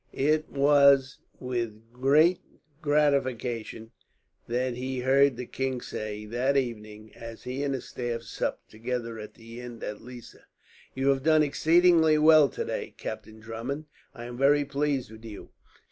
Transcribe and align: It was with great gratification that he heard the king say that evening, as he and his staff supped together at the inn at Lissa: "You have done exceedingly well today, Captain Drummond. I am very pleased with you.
It 0.13 0.49
was 0.49 1.19
with 1.39 1.91
great 1.93 2.39
gratification 2.81 3.91
that 4.47 4.73
he 4.73 5.01
heard 5.01 5.37
the 5.37 5.45
king 5.45 5.79
say 5.79 6.25
that 6.25 6.57
evening, 6.57 7.13
as 7.13 7.43
he 7.43 7.61
and 7.61 7.75
his 7.75 7.85
staff 7.89 8.23
supped 8.23 8.71
together 8.71 9.19
at 9.19 9.35
the 9.35 9.59
inn 9.61 9.83
at 9.83 10.01
Lissa: 10.01 10.45
"You 10.95 11.09
have 11.09 11.21
done 11.21 11.43
exceedingly 11.43 12.17
well 12.17 12.49
today, 12.49 12.95
Captain 12.97 13.39
Drummond. 13.39 13.85
I 14.15 14.25
am 14.25 14.37
very 14.39 14.65
pleased 14.65 15.11
with 15.11 15.23
you. 15.23 15.51